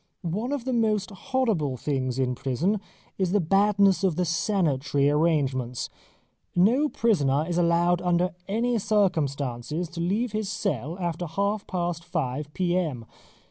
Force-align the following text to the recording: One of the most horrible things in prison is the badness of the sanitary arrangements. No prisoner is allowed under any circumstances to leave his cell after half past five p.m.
One 0.23 0.51
of 0.51 0.65
the 0.65 0.73
most 0.73 1.11
horrible 1.11 1.77
things 1.77 2.17
in 2.17 2.33
prison 2.33 2.81
is 3.19 3.33
the 3.33 3.39
badness 3.39 4.03
of 4.03 4.15
the 4.15 4.25
sanitary 4.25 5.11
arrangements. 5.11 5.91
No 6.55 6.89
prisoner 6.89 7.45
is 7.47 7.59
allowed 7.59 8.01
under 8.01 8.31
any 8.47 8.79
circumstances 8.79 9.87
to 9.89 9.99
leave 10.01 10.31
his 10.31 10.49
cell 10.49 10.97
after 10.99 11.27
half 11.27 11.67
past 11.67 12.03
five 12.03 12.51
p.m. 12.55 13.05